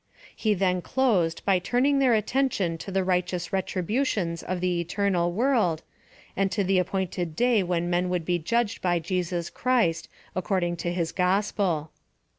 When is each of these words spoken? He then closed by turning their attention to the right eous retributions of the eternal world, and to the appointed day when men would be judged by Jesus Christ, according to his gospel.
He 0.35 0.55
then 0.55 0.81
closed 0.81 1.45
by 1.45 1.59
turning 1.59 1.99
their 1.99 2.15
attention 2.15 2.79
to 2.79 2.89
the 2.91 3.03
right 3.03 3.23
eous 3.23 3.53
retributions 3.53 4.41
of 4.41 4.59
the 4.59 4.79
eternal 4.81 5.31
world, 5.31 5.83
and 6.35 6.51
to 6.51 6.63
the 6.63 6.79
appointed 6.79 7.35
day 7.35 7.61
when 7.61 7.87
men 7.87 8.09
would 8.09 8.25
be 8.25 8.39
judged 8.39 8.81
by 8.81 8.97
Jesus 8.97 9.51
Christ, 9.51 10.09
according 10.35 10.77
to 10.77 10.91
his 10.91 11.11
gospel. 11.11 11.91